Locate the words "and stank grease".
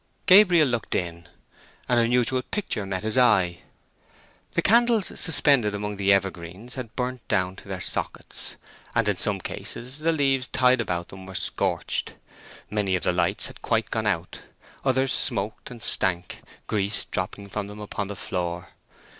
15.69-17.05